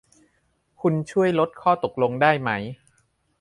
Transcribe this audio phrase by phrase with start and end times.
[0.81, 2.49] คุณช่วยลดข้อตกลงได้ไหม?